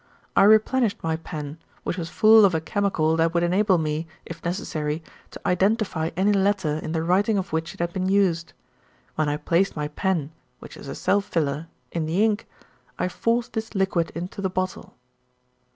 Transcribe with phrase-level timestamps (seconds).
[0.35, 4.43] I replenished my pen, which was full of a chemical that would enable me, if
[4.43, 8.53] necessary, to identify any letter in the writing of which it had been used.
[9.13, 12.47] When I placed my pen, which is a self filler, in the ink,
[12.97, 14.95] I forced this liquid into the bottle."